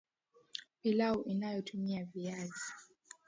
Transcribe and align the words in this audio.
Pilau 0.81 1.23
inayotumia 1.23 2.05
viazi 2.13 2.73